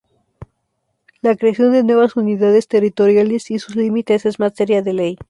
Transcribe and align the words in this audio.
La 1.21 1.35
creación 1.35 1.73
de 1.73 1.83
nuevas 1.83 2.15
unidades 2.15 2.67
territoriales 2.67 3.51
y 3.51 3.59
sus 3.59 3.75
límites 3.75 4.25
es 4.25 4.39
materia 4.39 4.81
de 4.81 4.93
ley. 4.93 5.17